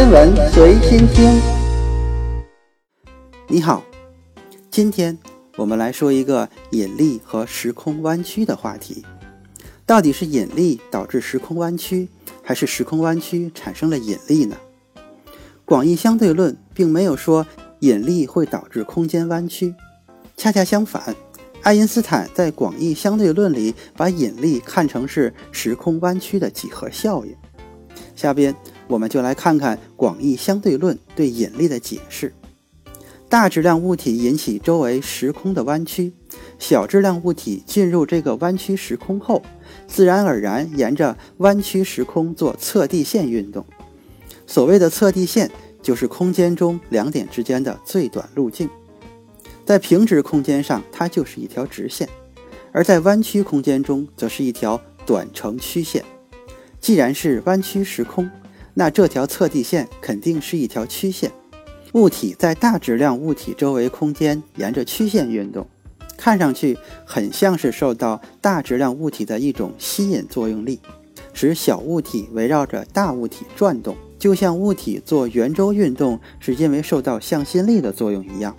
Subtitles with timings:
[0.00, 1.38] 天文随心听。
[3.48, 3.84] 你好，
[4.70, 5.18] 今天
[5.58, 9.04] 我们来说一个引力和时空弯曲的话题。
[9.84, 12.08] 到底是引力导致时空弯曲，
[12.42, 14.56] 还是时空弯曲产生了引力呢？
[15.66, 17.46] 广义相对论并没有说
[17.80, 19.74] 引力会导致空间弯曲，
[20.34, 21.14] 恰恰相反，
[21.60, 27.36] 爱因斯坦在广义相对论里把引力看成是时空弯曲的几何效应。
[28.16, 28.54] 下边
[28.90, 32.34] 我们就来看看广义相对论对引力的解释。
[33.28, 36.12] 大质量物体引起周围时空的弯曲，
[36.58, 39.40] 小质量物体进入这个弯曲时空后，
[39.86, 43.64] 自然而然沿着弯曲时空做测地线运动。
[44.48, 45.48] 所谓的测地线，
[45.80, 48.68] 就是空间中两点之间的最短路径。
[49.64, 52.08] 在平直空间上，它就是一条直线；
[52.72, 56.04] 而在弯曲空间中，则是一条短程曲线。
[56.80, 58.28] 既然是弯曲时空，
[58.80, 61.30] 那这条测地线肯定是一条曲线。
[61.92, 65.68] 物体在大质量物体周围空间沿着曲线运动，
[66.16, 70.80] 看上去很像是受到大质量物体的一种吸引作用力，
[71.34, 78.56] 使小物体围绕着大物体转动，就像物体做圆周运动是因为受到向心力的作用一样。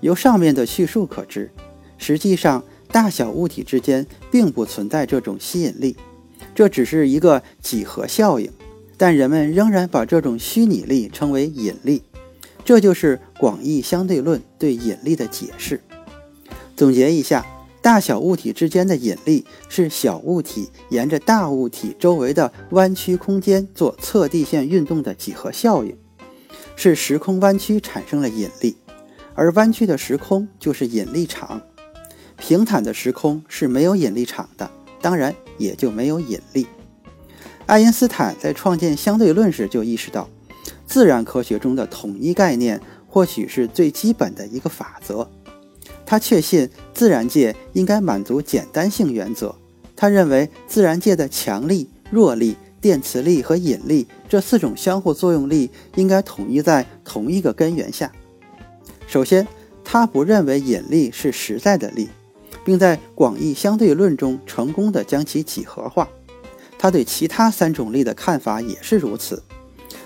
[0.00, 1.52] 由上面的叙述可知，
[1.98, 5.96] 实际上大小物体之间并不存在这种吸引力，
[6.52, 8.50] 这只是一个几何效应，
[8.96, 12.02] 但人们仍然把这种虚拟力称为引力。
[12.64, 15.80] 这就是广义相对论对引力的解释。
[16.74, 17.46] 总结一下，
[17.80, 25.96] 大小物体之间的引力是小物体沿着大物体周围的弯曲空间做测地线运动的几何效应，
[26.74, 28.76] 是时空弯曲产生了引力，
[29.34, 31.62] 而弯曲的时空就是引力场。
[32.36, 34.68] 平坦的时空是没有引力场的，
[35.00, 36.66] 当然也就没有引力。
[37.66, 40.28] 爱因斯坦在创建相对论时就意识到。
[40.86, 45.28] 自然科学中的统一概念或许是最基本的一个法则。
[46.04, 49.54] 他确信自然界应该满足简单性原则。
[49.96, 58.12] 他认为自然界的强力、弱力、电磁力和引力这四种相互作用力应该统一在同一个根源下。
[59.08, 59.46] 首先，
[59.82, 62.08] 他不认为引力是实在的力，
[62.64, 66.08] 并在广义相对论中成功的将其几何化。
[66.78, 69.42] 他对其他三种力的看法也是如此。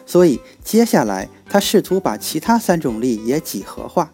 [0.06, 4.12] 所以，接下来他试图把其他三种力也几何化，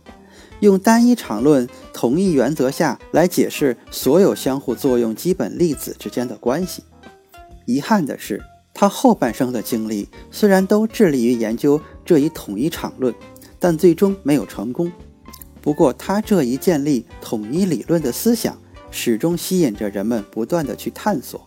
[0.61, 6.83] 用单一场论同一原则下来解释所有相互作用基本粒子之间的关系。
[7.65, 8.43] 遗憾的是，
[8.75, 13.15] 他后半生的经历虽然都致力于研究这一统一场论，
[13.59, 14.93] 但最终没有成功。
[15.63, 18.57] 不过，他这一建立统一理论的思想
[18.91, 21.46] 始终吸引着人们不断的去探索。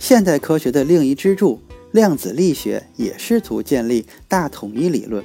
[0.00, 1.60] 现代科学的另一支柱。
[1.92, 5.24] 量子力学也试图建立大统一理论，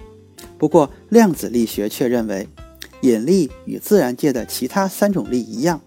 [0.57, 2.47] 不过量子力学却认为，
[3.01, 5.79] 引力与自然界的其他三种力一样，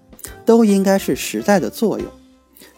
[0.46, 2.08] 都应该是实在的作用。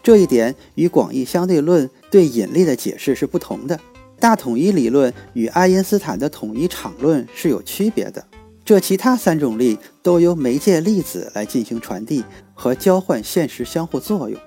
[0.01, 3.79] 这一点与广义相对论对引力的解释是不同的。
[4.19, 8.25] 大统一理论与爱因斯坦的统一场论是有区别的。
[8.65, 12.23] 这其他三种力都由媒介粒子来进行传递
[12.55, 14.39] 和交换现实相互作用，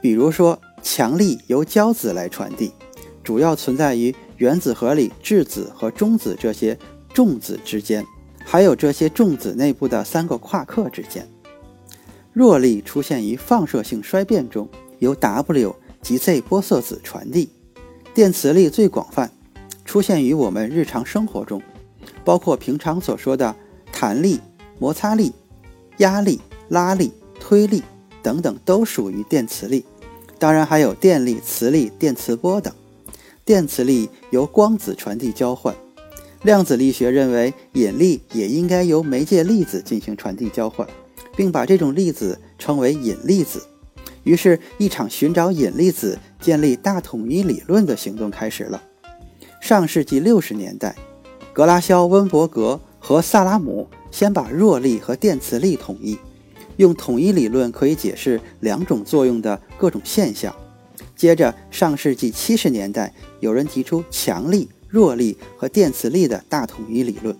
[0.00, 2.70] 比如说强力由胶子来传递。
[3.24, 6.78] 主要存在于原子核里质子和中子这些
[7.12, 8.06] 重子之间，
[8.44, 11.26] 还有这些重子内部的三个夸克之间。
[12.34, 14.68] 弱力出现于放射性衰变中，
[14.98, 17.48] 由 W 及 Z 玻色子传递。
[18.12, 19.30] 电磁力最广泛，
[19.84, 21.62] 出现于我们日常生活中，
[22.24, 23.56] 包括平常所说的
[23.90, 24.38] 弹力、
[24.78, 25.32] 摩擦力、
[25.98, 27.82] 压力、拉力、推力
[28.22, 29.84] 等等，都属于电磁力。
[30.44, 32.70] 当然还有电力、磁力、电磁波等。
[33.46, 35.74] 电磁力由光子传递交换，
[36.42, 40.86] 量子力学认为引力也应该由媒介粒子进行传递交换，
[41.34, 43.62] 并把这种粒子称为引力子。
[44.24, 48.82] 于是，一场寻找引力子、建立大统一理论的行动开始了。
[49.62, 50.94] 上世纪六十年代，
[51.54, 56.18] 格拉肖温伯格和萨拉姆先把弱力和电磁力统一，
[56.76, 60.54] 用统一理论可以解释两种作用的各种现象。
[61.16, 67.36] 接着，上世纪七十年代，有人提出强力、弱力和电磁力的大统一理论，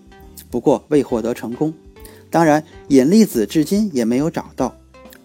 [0.51, 1.75] 不过未获得成功。
[2.31, 4.77] 当然，引力子至今也没有找到。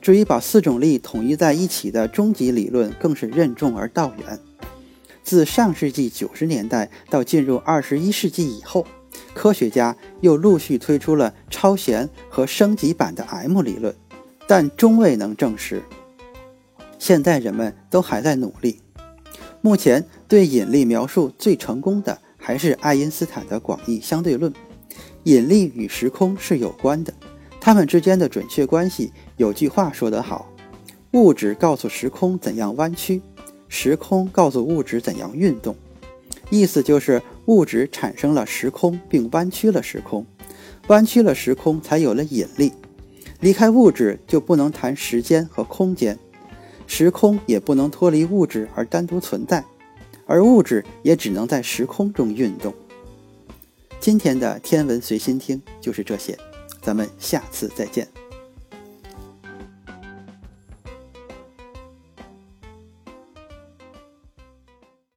[0.02, 4.40] 至于把四种力统一在一起的终极理论，更是任重而道远。
[5.24, 8.88] 自上世纪九十年代到进入二十一世纪以后，
[9.40, 13.96] 科学家又陆续推出了超弦和升级版的 M 理论，
[14.46, 15.82] 但终未能证实。
[16.98, 18.82] 现在人们都还在努力。
[19.62, 24.52] 目前对引力描述最成功的还是爱因斯坦的广义相对论，
[25.24, 27.14] 引力与时空是有关的，
[27.62, 29.14] 它们之间的准确关系。
[29.38, 30.52] 有句话说得好
[31.16, 33.22] ：“物质告诉时空怎样弯曲，
[33.70, 35.74] 时空告诉物质怎样运动。”
[36.50, 40.26] 意思就是物质产生了时空，并弯曲了时空，
[40.88, 42.72] 弯曲了时空才有了引力。
[43.40, 46.18] 离开物质就不能谈时间和空间，
[46.88, 49.64] 时空也不能脱离物质而单独存在，
[50.26, 52.74] 而物质也只能在时空中运动。
[54.00, 56.38] 今天的天文随心听就是这些，
[56.82, 58.08] 咱们下次再见。